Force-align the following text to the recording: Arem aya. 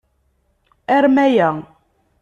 Arem 0.95 1.17
aya. 1.25 1.49